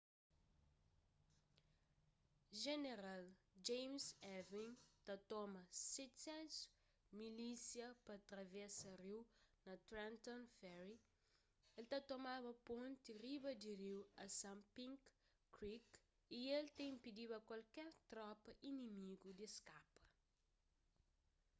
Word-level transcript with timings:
jeneral 2.63 3.23
james 3.67 4.05
ewing 4.37 4.73
ta 5.05 5.15
toma 5.29 5.63
700 5.69 6.69
milísia 7.19 7.87
pa 8.05 8.15
travesa 8.29 8.89
riu 9.03 9.21
na 9.65 9.73
trenton 9.89 10.41
ferry 10.59 10.95
el 11.77 11.85
ta 11.91 11.99
tomaba 12.11 12.51
ponti 12.67 13.11
riba 13.25 13.51
di 13.61 13.71
riu 13.83 13.99
assunpink 14.25 14.99
creek 15.55 15.87
y 16.39 16.39
el 16.57 16.67
ta 16.75 16.83
inpidiba 16.93 17.37
kualker 17.47 17.89
tropa 18.11 18.49
inimigu 18.69 19.29
di 19.39 19.47
skapa 19.55 20.03